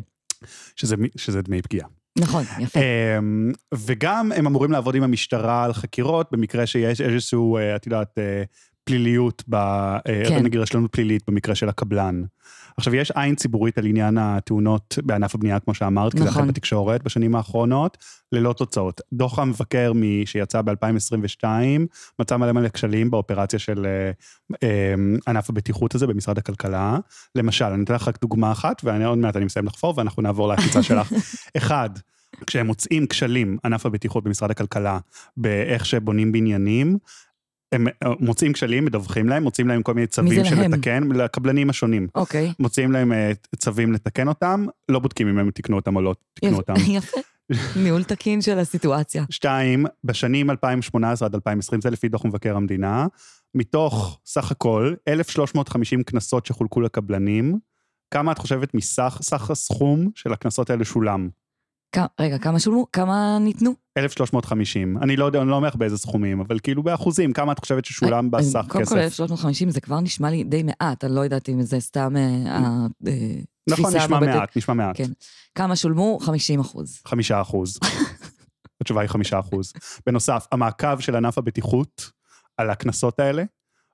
[0.77, 1.89] שזה, שזה דמי פגיעה.
[2.19, 2.81] נכון, יפה.
[2.81, 8.19] אמ, וגם הם אמורים לעבוד עם המשטרה על חקירות, במקרה שיש איזשהו, אה, את יודעת,
[8.19, 8.43] אה,
[8.85, 10.43] פליליות, ב, אה, כן.
[10.43, 12.23] נגיד רשלנות פלילית במקרה של הקבלן.
[12.77, 16.43] עכשיו, יש עין ציבורית על עניין התאונות בענף הבנייה, כמו שאמרת, כי זה נכון.
[16.43, 17.99] החל בתקשורת בשנים האחרונות,
[18.33, 19.01] ללא תוצאות.
[19.13, 19.93] דוח המבקר
[20.25, 21.45] שיצא ב-2022
[22.19, 24.11] מצא מלא מלא כשלים באופרציה של אה,
[24.63, 24.95] אה,
[25.29, 26.99] ענף הבטיחות הזה במשרד הכלכלה.
[27.35, 30.83] למשל, אני אתן לך רק דוגמה אחת, ועוד מעט אני מסיים לחפור ואנחנו נעבור לעקיצה
[30.89, 31.13] שלך.
[31.57, 31.91] אחד,
[32.47, 34.99] כשהם מוצאים כשלים, ענף הבטיחות במשרד הכלכלה,
[35.37, 36.99] באיך שבונים בניינים,
[37.73, 40.61] הם אה, מוצאים כשלים, מדווחים להם, מוצאים להם כל מיני צווים של?
[40.61, 42.09] לתקן, לקבלנים השונים.
[42.15, 42.53] אוקיי.
[42.59, 46.57] מוציאים להם אה, צווים לתקן אותם, לא בודקים אם הם תיקנו אותם או לא תיקנו
[46.57, 46.75] אותם.
[46.97, 47.21] יפה.
[47.77, 49.25] ניהול תקין של הסיטואציה.
[49.31, 53.07] שתיים, בשנים 2018 עד 2020, זה לפי דוח מבקר המדינה,
[53.55, 57.59] מתוך סך הכל 1,350 קנסות שחולקו לקבלנים,
[58.11, 61.29] כמה את חושבת מסך סך הסכום של הקנסות האלה שולם?
[62.21, 62.87] רגע, כמה שולמו?
[62.93, 63.75] כמה ניתנו?
[63.99, 64.99] 1,350.
[64.99, 68.31] אני לא יודע, אני לא אומר באיזה סכומים, אבל כאילו באחוזים, כמה את חושבת ששולם
[68.31, 68.97] בסך אה, קודם כל כסף?
[68.97, 72.87] 1350 זה כבר נשמע לי די מעט, אני לא יודעת אם זה סתם אה,
[73.71, 74.35] התפיסה נכון, נשמע המעוותת.
[74.37, 74.97] מעט, נשמע מעט.
[74.97, 75.11] כן.
[75.55, 76.19] כמה שולמו?
[76.23, 77.01] 50 אחוז.
[77.07, 77.79] חמישה אחוז.
[78.81, 79.73] התשובה היא חמישה אחוז.
[80.07, 82.11] בנוסף, המעקב של ענף הבטיחות
[82.57, 83.45] על הקנסות האלה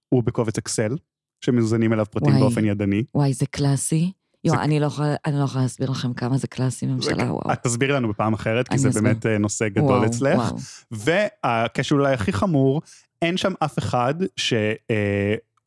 [0.08, 0.96] הוא בקובץ אקסל,
[1.44, 2.40] שמזוזנים אליו פרטים וואי.
[2.40, 3.04] באופן ידני.
[3.14, 4.12] וואי, זה קלאסי.
[4.44, 7.52] יו, זה- אני לא יכולה אני לא יכולה להסביר לכם כמה זה קלאסי ממשלה, וואו.
[7.52, 9.02] את תסבירי לנו בפעם אחרת, כי זה אסביר.
[9.02, 10.36] באמת אה, נושא גדול וואו, אצלך.
[10.38, 10.56] וואו.
[11.44, 12.82] והכשל אולי הכי חמור,
[13.22, 14.14] אין שם אף אחד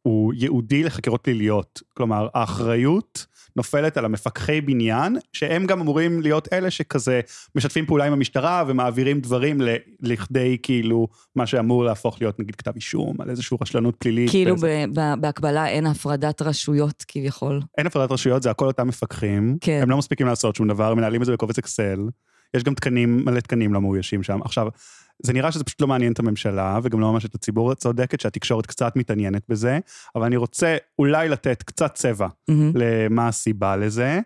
[0.08, 1.82] שהוא ייעודי לחקירות פליליות.
[1.94, 7.22] כלומר, האחריות נופלת על המפקחי בניין, שהם גם אמורים להיות אלה שכזה
[7.56, 12.72] משתפים פעולה עם המשטרה ומעבירים דברים ל- לכדי כאילו מה שאמור להפוך להיות נגיד כתב
[12.76, 14.30] אישום על איזושהי רשלנות פלילית.
[14.30, 14.86] כאילו וזה.
[14.94, 17.62] ב- ב- בהקבלה אין הפרדת רשויות כביכול.
[17.78, 19.58] אין הפרדת רשויות, זה הכל אותם מפקחים.
[19.62, 19.80] כן.
[19.84, 22.00] הם לא מספיקים לעשות שום דבר, מנהלים את זה בקובץ אקסל.
[22.56, 24.40] יש גם תקנים, מלא תקנים לא מאוישים שם.
[24.44, 24.68] עכשיו,
[25.26, 28.20] זה נראה שזה פשוט לא מעניין את הממשלה, וגם לא ממש את הציבור, את צודקת
[28.20, 29.80] שהתקשורת קצת מתעניינת בזה,
[30.16, 32.72] אבל אני רוצה אולי לתת קצת צבע מהמם.
[32.76, 34.20] למה הסיבה לזה.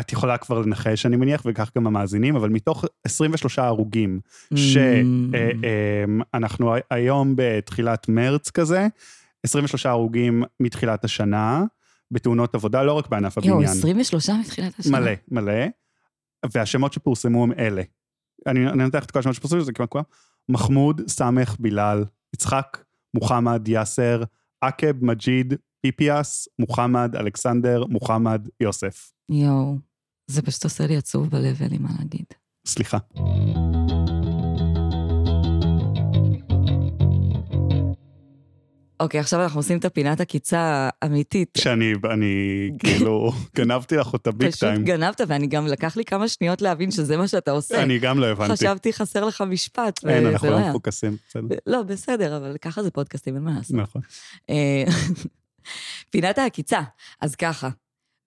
[0.00, 4.20] את יכולה כבר לנחש, אני מניח, וכך גם המאזינים, אבל מתוך 23 הרוגים,
[6.34, 8.86] שאנחנו היום בתחילת מרץ כזה,
[9.42, 11.64] 23 הרוגים מתחילת השנה,
[12.10, 13.78] בתאונות עבודה, לא רק בענף יואו, הבניין.
[13.78, 15.00] 23 מתחילת השנה.
[15.00, 15.66] מלא, מלא.
[16.54, 17.82] והשמות שפורסמו הם אלה.
[18.46, 20.04] אני, נותן לך את כל השמות שפורסמו, זה כמעט כולם.
[20.48, 24.22] מחמוד, סמך, בילאל, יצחק, מוחמד, יאסר,
[24.60, 29.12] עקב, מג'יד, פיפיאס, מוחמד, אלכסנדר, מוחמד, יוסף.
[29.30, 29.76] יואו,
[30.30, 32.26] זה פשוט עושה לי עצוב בלב, אין לי מה להגיד.
[32.66, 32.98] סליחה.
[39.00, 41.58] אוקיי, עכשיו אנחנו עושים את הפינת עקיצה האמיתית.
[41.58, 44.84] שאני, אני כאילו, גנבתי לך אותה ביג פשוט טיים.
[44.84, 47.82] גנבת, ואני גם, לקח לי כמה שניות להבין שזה מה שאתה עושה.
[47.82, 48.52] אני גם לא הבנתי.
[48.52, 50.68] חשבתי חסר לך משפט, אין, אנחנו לא לא.
[50.68, 51.56] מפוקסים, בסדר.
[51.66, 53.76] לא, בסדר, אבל ככה זה פודקאסטים, אין מה לעשות.
[53.76, 54.02] נכון.
[54.50, 54.84] אה,
[56.10, 56.80] פינת העקיצה.
[57.20, 57.68] אז ככה,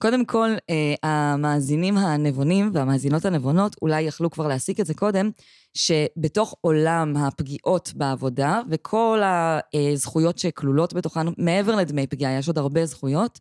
[0.02, 5.30] קודם כל, אה, המאזינים הנבונים והמאזינות הנבונות אולי יכלו כבר להסיק את זה קודם,
[5.74, 13.38] שבתוך עולם הפגיעות בעבודה וכל הזכויות שכלולות בתוכן, מעבר לדמי פגיעה, יש עוד הרבה זכויות,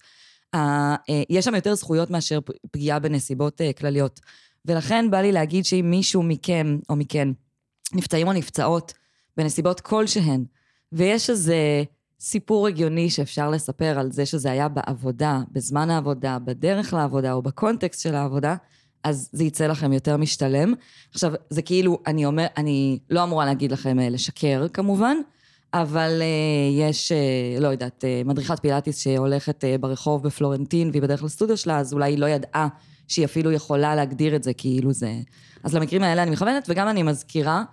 [0.54, 2.40] אה, אה, יש שם יותר זכויות מאשר
[2.72, 4.20] פגיעה בנסיבות אה, כלליות.
[4.66, 7.28] ולכן בא לי להגיד שאם מישהו מכם או מכן
[7.94, 8.94] נפצעים או נפצעות
[9.38, 10.46] בנסיבות כלשהן,
[10.92, 11.84] ויש איזה
[12.24, 18.02] סיפור הגיוני שאפשר לספר על זה שזה היה בעבודה, בזמן העבודה, בדרך לעבודה או בקונטקסט
[18.02, 18.56] של העבודה,
[19.04, 20.74] אז זה יצא לכם יותר משתלם.
[21.14, 25.18] עכשיו, זה כאילו, אני אומר, אני לא אמורה להגיד לכם אה, לשקר כמובן,
[25.74, 31.24] אבל אה, יש, אה, לא יודעת, אה, מדריכת פילאטיס שהולכת אה, ברחוב בפלורנטין והיא בדרך
[31.24, 32.68] לסטודיו שלה, אז אולי היא לא ידעה
[33.08, 35.14] שהיא אפילו יכולה להגדיר את זה כאילו זה...
[35.64, 37.64] אז למקרים האלה אני מכוונת, וגם אני מזכירה,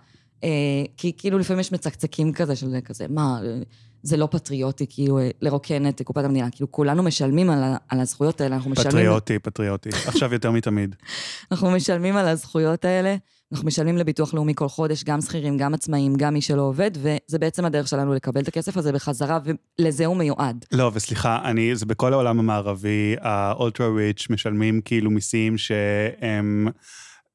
[0.96, 3.58] כי כאילו לפעמים יש מצקצקים כזה של כזה, מה, אה,
[4.02, 6.50] זה לא פטריוטי, כאילו, אה, לרוקן את קופת המדינה.
[6.50, 8.90] כאילו, כולנו משלמים על, על הזכויות האלה, אנחנו משלמים...
[8.90, 9.88] פטריוטי, פטריוטי.
[10.06, 10.96] עכשיו יותר מתמיד.
[11.52, 13.16] אנחנו משלמים על הזכויות האלה,
[13.52, 17.38] אנחנו משלמים לביטוח לאומי כל חודש, גם שכירים, גם עצמאים, גם מי שלא עובד, וזה
[17.38, 19.38] בעצם הדרך שלנו לקבל את הכסף הזה בחזרה,
[19.78, 20.64] ולזה הוא מיועד.
[20.72, 26.68] לא, וסליחה, אני, זה בכל העולם המערבי, האולטרה ריץ' משלמים כאילו מיסים שהם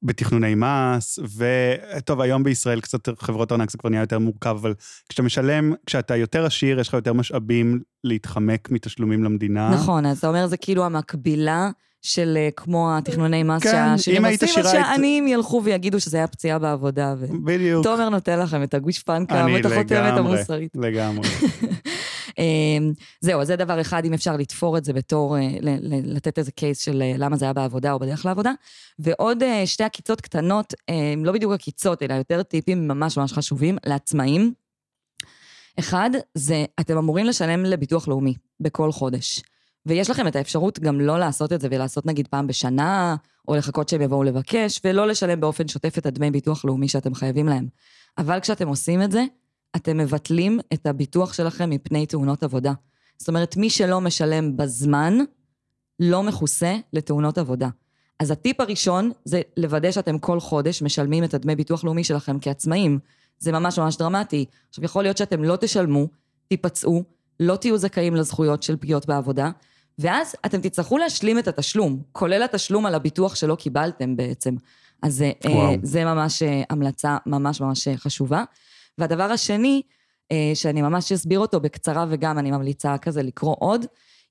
[0.04, 4.74] בתכנוני מס, וטוב, היום בישראל קצת חברות ארנק זה כבר נהיה יותר מורכב, אבל
[5.10, 9.70] כשאתה משלם, כשאתה יותר עשיר, יש לך יותר משאבים להתחמק מתשלומים למדינה.
[9.70, 11.70] נכון, אז אתה אומר, זה כאילו המקבילה
[12.02, 16.18] של אה, כמו התכנוני מס כן, שהעשירים עושים, אז עשירה, היית- שהעניים ילכו ויגידו שזה
[16.18, 17.16] היה פציעה בעבודה.
[17.20, 17.26] ו...
[17.46, 17.84] בדיוק.
[17.84, 20.20] תומר נותן לכם את הגושפנקה החותמת לגמרי.
[20.20, 20.72] המוסרית.
[20.76, 21.30] לגמרי.
[22.38, 25.50] אמ, זהו, אז זה דבר אחד, אם אפשר לתפור את זה בתור, אה,
[26.04, 28.52] לתת איזה קייס של אה, למה זה היה בעבודה או בדרך לעבודה.
[29.00, 33.78] ועוד אה, שתי עקיצות קטנות, אה, לא בדיוק עקיצות, אלא יותר טיפים ממש ממש חשובים
[33.86, 34.54] לעצמאים.
[35.80, 39.42] אחד, זה אתם אמורים לשלם לביטוח לאומי בכל חודש.
[39.86, 43.16] ויש לכם את האפשרות גם לא לעשות את זה ולעשות נגיד פעם בשנה,
[43.48, 47.48] או לחכות שהם יבואו לבקש, ולא לשלם באופן שוטף את הדמי ביטוח לאומי שאתם חייבים
[47.48, 47.68] להם.
[48.18, 49.24] אבל כשאתם עושים את זה,
[49.76, 52.74] אתם מבטלים את הביטוח שלכם מפני תאונות עבודה.
[53.18, 55.18] זאת אומרת, מי שלא משלם בזמן,
[56.00, 57.70] לא מכוסה לתאונות עבודה.
[58.20, 63.00] אז הטיפ הראשון זה לוודא שאתם כל חודש משלמים את הדמי ביטוח לאומי שלכם כעצמאים.
[63.40, 64.46] זה ממש ממש דרמטי.
[64.70, 66.08] עכשיו, יכול להיות שאתם לא תשלמו,
[66.48, 67.04] תיפצעו,
[67.40, 69.52] לא תהיו זכאים לזכויות של פגיעות בעבודה,
[70.00, 74.56] ואז אתם תצטרכו להשלים את התשלום, כולל התשלום על הביטוח שלא קיבלתם בעצם.
[75.02, 75.76] אז אה, וואו.
[75.84, 78.44] זה ממש אה, המלצה ממש ממש אה, חשובה.
[78.98, 79.82] והדבר השני,
[80.32, 83.86] אה, שאני ממש אסביר אותו בקצרה, וגם אני ממליצה כזה לקרוא עוד,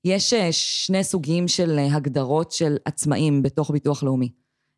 [0.05, 4.31] יש אה, שני סוגים של אה, הגדרות של עצמאים בתוך ביטוח לאומי.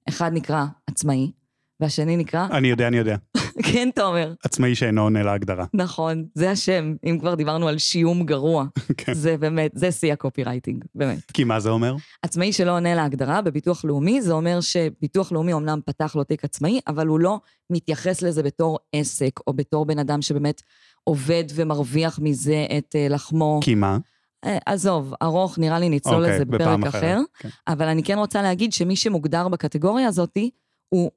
[0.10, 1.32] אחד נקרא עצמאי,
[1.80, 3.16] והשני נקרא, אני יודע, אני יודע.
[3.64, 5.66] כן, תומר, עצמאי שאינו עונה להגדרה.
[5.74, 8.66] נכון, זה השם, אם כבר דיברנו על שיום גרוע.
[8.98, 9.14] כן.
[9.14, 11.32] זה באמת, זה שיא הקופירייטינג, באמת.
[11.32, 11.96] כי מה זה אומר?
[12.22, 16.80] עצמאי שלא עונה להגדרה בביטוח לאומי, זה אומר שביטוח לאומי אמנם פתח לו תיק עצמאי,
[16.88, 17.40] אבל הוא לא
[17.70, 20.62] מתייחס לזה בתור עסק, או בתור בן אדם שבאמת
[21.04, 23.60] עובד ומרוויח מזה את אה, לחמו.
[23.64, 23.98] כי מה?
[24.46, 27.20] אה, עזוב, ארוך, נראה לי נצלול אוקיי, לזה בפרק אחרת, אחר.
[27.40, 27.50] כן.
[27.68, 30.50] אבל אני כן רוצה להגיד שמי שמוגדר בקטגוריה הזאתי,
[30.90, 31.12] הוא.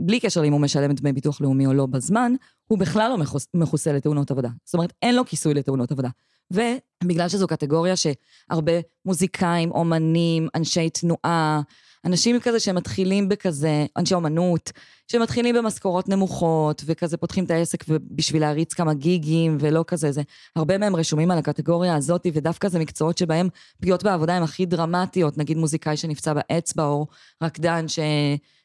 [0.00, 2.32] בלי קשר אם הוא משלם דמי ביטוח לאומי או לא בזמן,
[2.68, 3.46] הוא בכלל לא מכוס...
[3.54, 4.48] מכוסה לתאונות עבודה.
[4.64, 6.08] זאת אומרת, אין לו כיסוי לתאונות עבודה.
[6.50, 8.72] ובגלל שזו קטגוריה שהרבה
[9.04, 11.60] מוזיקאים, אומנים, אנשי תנועה,
[12.04, 14.72] אנשים כזה שמתחילים בכזה, אנשי אומנות,
[15.08, 20.22] שמתחילים במשכורות נמוכות, וכזה פותחים את העסק בשביל להריץ כמה גיגים, ולא כזה, זה...
[20.56, 23.48] הרבה מהם רשומים על הקטגוריה הזאת, ודווקא זה מקצועות שבהם
[23.80, 27.06] פגיעות בעבודה הן הכי דרמטיות, נגיד מוזיקאי שנפצע באצבע, או
[27.42, 27.98] רקדן ש...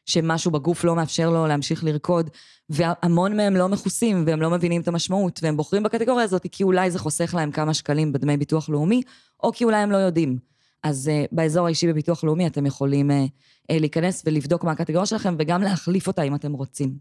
[0.06, 2.30] שמשהו בגוף לא מאפשר לו להמשיך לרקוד,
[2.70, 6.90] והמון מהם לא מכוסים, והם לא מבינים את המשמעות, והם בוחרים בקטגוריה הזאת כי אולי
[6.90, 9.02] זה חוסך להם כמה שקלים בדמי ביטוח לאומי,
[9.42, 10.38] או כי אולי הם לא יודעים.
[10.82, 15.34] אז uh, באזור האישי בביטוח לאומי אתם יכולים uh, uh, להיכנס ולבדוק מה הקטגוריה שלכם,
[15.38, 16.94] וגם להחליף אותה אם אתם רוצים.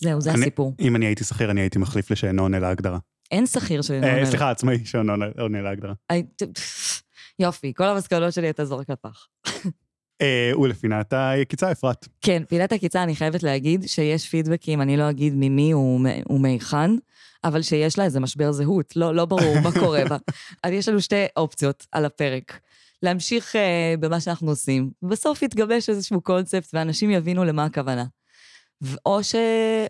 [0.00, 0.74] זהו, זה אני, הסיפור.
[0.80, 2.98] אם אני הייתי שכיר, אני הייתי מחליף לשאינו עונה להגדרה.
[3.30, 4.26] אין שכיר שאינו עונה.
[4.26, 5.92] סליחה, עצמאי שאינו עונה להגדרה.
[7.38, 9.26] יופי, כל המסקנות שלי אתה זורק לפח.
[10.62, 12.08] ולפינת היקיצה, אפרת.
[12.20, 15.74] כן, פינת הקיצה, אני חייבת להגיד שיש פידבקים, אני לא אגיד ממי
[16.30, 16.90] ומהיכן,
[17.44, 20.16] אבל שיש לה איזה משבר זהות, לא, לא ברור מה קורה בה.
[20.64, 22.60] אז יש לנו שתי אופציות על הפרק.
[23.02, 23.58] להמשיך uh,
[24.00, 28.04] במה שאנחנו עושים, ובסוף יתגבש איזשהו קונספט ואנשים יבינו למה הכוונה.
[29.06, 29.34] או, ש...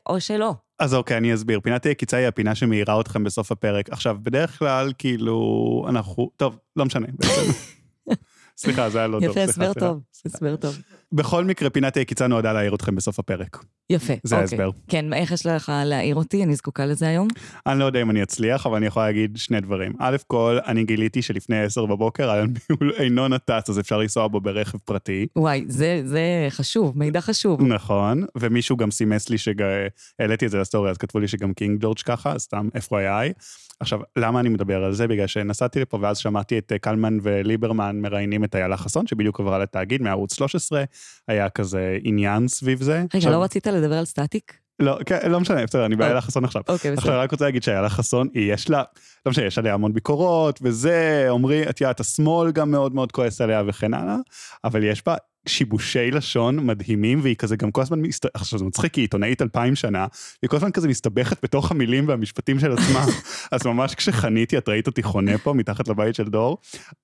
[0.09, 0.55] או שלא.
[0.79, 1.61] אז אוקיי, אני אסביר.
[1.61, 3.91] פינת היקיצה היא הפינה שמאירה אתכם בסוף הפרק.
[3.91, 6.31] עכשיו, בדרך כלל, כאילו, אנחנו...
[6.37, 7.07] טוב, לא משנה.
[8.59, 9.31] סליחה, זה היה לא טוב.
[9.31, 10.79] יפה, הסבר טוב, הסבר טוב.
[11.13, 13.65] בכל מקרה, פינת היקיצה נועדה להעיר אתכם בסוף הפרק.
[13.91, 14.43] יפה, זה אוקיי.
[14.43, 14.71] ההסבר.
[14.89, 16.45] כן, איך יש לך להעיר אותי?
[16.45, 17.29] אני זקוקה לזה היום.
[17.67, 19.93] אני לא יודע אם אני אצליח, אבל אני יכולה להגיד שני דברים.
[19.99, 24.79] א' כל, אני גיליתי שלפני עשר בבוקר הניהול אינו נת"צ, אז אפשר לנסוע בו ברכב
[24.79, 25.27] פרטי.
[25.37, 27.63] וואי, זה, זה חשוב, מידע חשוב.
[27.63, 31.99] נכון, ומישהו גם סימס לי שהעליתי את זה לסטורי, אז כתבו לי שגם קינג ג'ורג'
[31.99, 33.33] ככה, סתם FYI.
[33.81, 35.09] עכשיו, למה אני מדבר על זה?
[35.09, 39.59] בגלל שנסעתי לפה ואז שמעתי את אה, קלמן וליברמן מראיינים את איילה חסון, שבדיוק עברה
[39.59, 40.85] לתאגיד מערוץ 13,
[41.29, 42.97] היה כזה עניין סביב זה.
[42.99, 44.59] רגע, עכשיו, לא רצית לדבר על סטטיק?
[44.81, 46.27] לא, כן, לא משנה, בסדר, אני באיילה אוקיי.
[46.27, 46.63] חסון עכשיו.
[46.69, 47.13] אוקיי, עכשיו, בסדר.
[47.13, 48.83] אני רק רוצה להגיד שאיילה חסון, היא יש לה,
[49.27, 53.41] לא משנה, יש עליה המון ביקורות, וזה, אומרים, את יודעת, השמאל גם מאוד מאוד כועס
[53.41, 54.17] עליה וכן הלאה,
[54.65, 55.17] אבל יש בה
[55.49, 58.27] שיבושי לשון מדהימים, והיא כזה גם כל הזמן, מסת...
[58.35, 60.07] עכשיו זה מצחיק, היא עיתונאית אלפיים שנה,
[60.43, 63.05] והיא כל הזמן כזה מסתבכת בתוך המילים והמשפטים של עצמה.
[63.53, 66.59] אז ממש כשחניתי, את ראית אותי חונה פה מתחת לבית של דור,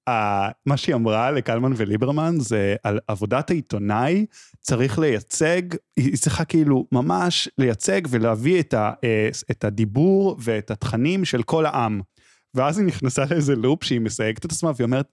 [0.08, 0.12] uh,
[0.66, 4.26] מה שהיא אמרה לקלמן וליברמן זה על עבודת העיתונאי,
[4.60, 5.62] צריך לייצג,
[5.96, 11.66] היא צריכה כאילו ממש לייצג ולהביא את, ה, אה, את הדיבור ואת התכנים של כל
[11.66, 12.00] העם.
[12.54, 15.06] ואז היא נכנסה לאיזה לופ שהיא מסייגת את עצמה והיא אומרת,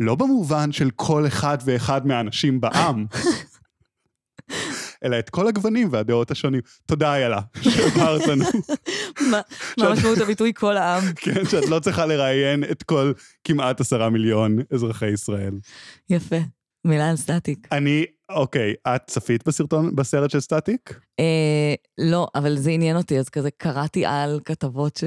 [0.00, 3.06] לא במובן של כל אחד ואחד מהאנשים בעם,
[5.04, 6.60] אלא את כל הגוונים והדעות השונים.
[6.86, 8.44] תודה איילה, שאמרת לנו.
[9.30, 9.40] מה
[9.78, 11.04] משמעות הביטוי כל העם?
[11.16, 13.12] כן, שאת לא צריכה לראיין את כל
[13.44, 15.54] כמעט עשרה מיליון אזרחי ישראל.
[16.10, 16.36] יפה.
[16.84, 17.68] מילה על סטטיק.
[17.72, 21.00] אני, אוקיי, את צפית בסרטון, בסרט של סטטיק?
[21.20, 25.04] אה, לא, אבל זה עניין אותי, אז כזה קראתי על כתבות ש...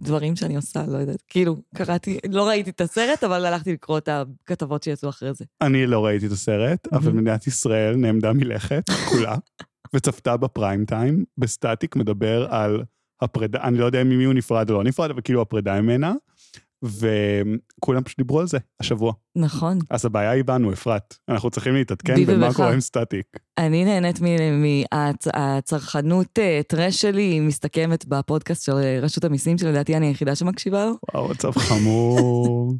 [0.00, 1.22] דברים שאני עושה, לא יודעת.
[1.28, 5.44] כאילו, קראתי, לא ראיתי את הסרט, אבל הלכתי לקרוא את הכתבות שיצאו אחרי זה.
[5.60, 7.16] אני לא ראיתי את הסרט, אבל מהמם.
[7.20, 9.36] מדינת ישראל נעמדה מלכת, כולה,
[9.94, 12.82] וצפתה בפריים טיים, בסטטיק מדבר על
[13.20, 16.14] הפרידה, אני לא יודע ממי הוא נפרד או לא נפרד, אבל כאילו הפרידה ממנה,
[16.84, 19.12] וכולם פשוט דיברו על זה השבוע.
[19.36, 19.78] נכון.
[19.90, 21.14] אז הבעיה היא בנו, אפרת.
[21.28, 22.54] אנחנו צריכים להתעדכן במה.
[22.54, 23.26] קורה עם סטטיק.
[23.58, 26.38] אני נהנית מהצרכנות
[26.68, 30.92] טרש שלי, היא מסתכמת בפודקאסט של אה, רשות המיסים, שלדעתי אני היחידה שמקשיבה לו.
[31.14, 32.18] וואו, מצב חמור.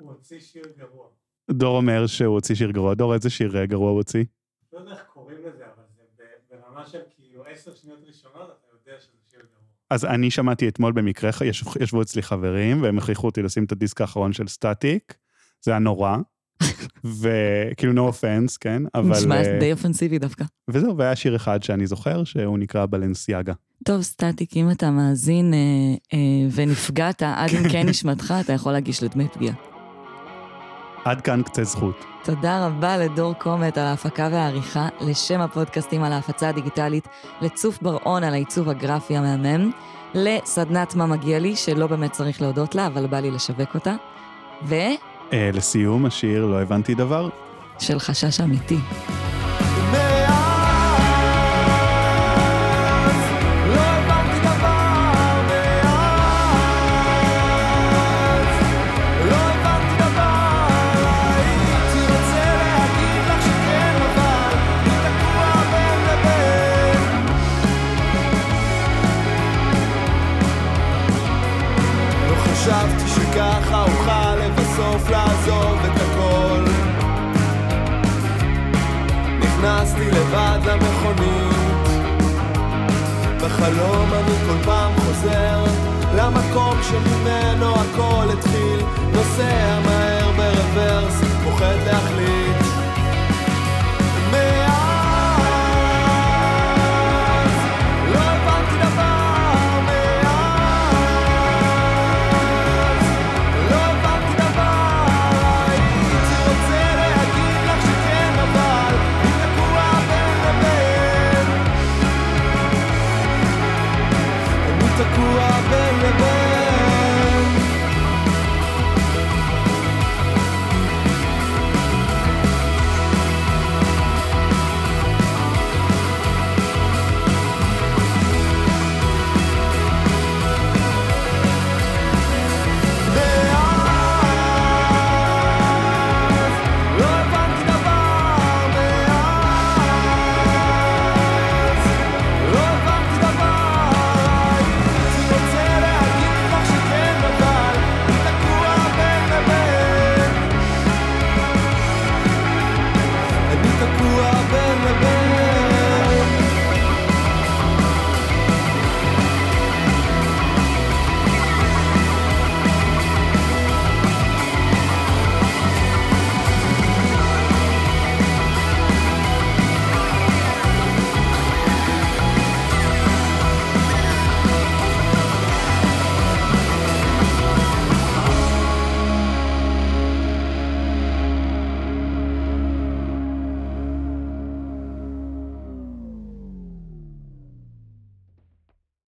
[0.00, 1.06] הוא הוציא שיר גרוע.
[1.50, 2.94] דור אומר שהוא הוציא שיר גרוע.
[2.94, 4.24] דור, איזה שיר אה, גרוע הוא הוציא?
[4.72, 5.84] לא יודע איך קוראים לזה, אבל
[6.16, 9.60] זה ברמה של כאילו עשר שניות ראשונות, אתה יודע שזה שיר גרוע.
[9.90, 14.00] אז אני שמעתי אתמול במקרה, יש- ישבו אצלי חברים, והם הכריחו אותי לשים את הדיסק
[14.00, 15.14] האחרון של סטטיק.
[15.64, 16.16] זה היה נורא.
[17.20, 18.82] וכאילו no offense, כן?
[18.94, 19.10] אבל...
[19.10, 20.44] נשמע אה, די אופנסיבי דווקא.
[20.70, 23.52] וזהו, והיה שיר אחד שאני זוכר, שהוא נקרא בלנסיאגה.
[23.84, 25.58] טוב, סטטיק, אם אתה מאזין אה,
[26.14, 26.18] אה,
[26.54, 29.69] ונפגעת, עד עמקי נשמתך, אתה יכול להגיש לדמי פגיעה.
[31.04, 32.04] עד כאן קצה זכות.
[32.24, 37.08] תודה רבה לדור קומט על ההפקה והעריכה, לשם הפודקאסטים על ההפצה הדיגיטלית,
[37.40, 39.70] לצוף בר-און על העיצוב הגרפי המהמם,
[40.14, 43.94] לסדנת מה מגיע לי, שלא באמת צריך להודות לה, אבל בא לי לשווק אותה,
[44.64, 44.74] ושל
[45.32, 47.28] אה, לסיום, השיר לא הבנתי דבר.
[47.98, 48.78] חשש אמיתי.